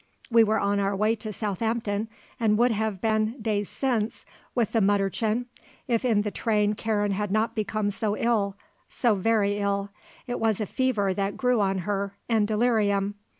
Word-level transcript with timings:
We 0.31 0.43
were 0.43 0.59
on 0.59 0.79
our 0.79 0.95
way 0.95 1.15
to 1.17 1.31
Southampton 1.31 2.09
and 2.39 2.57
would 2.57 2.71
have 2.71 3.01
been, 3.01 3.39
days 3.39 3.69
since, 3.69 4.25
with 4.55 4.71
the 4.71 4.79
Mütterchen, 4.79 5.45
if 5.87 6.03
in 6.03 6.23
the 6.23 6.31
train 6.31 6.73
Karen 6.73 7.11
had 7.11 7.29
not 7.31 7.53
become 7.53 7.91
so 7.91 8.17
ill 8.17 8.57
so 8.89 9.13
very 9.13 9.59
ill. 9.59 9.91
It 10.25 10.39
was 10.39 10.59
a 10.59 10.65
fever 10.65 11.13
that 11.13 11.37
grew 11.37 11.59
on 11.61 11.77
her, 11.85 12.15
and 12.27 12.47
delirium. 12.47 13.13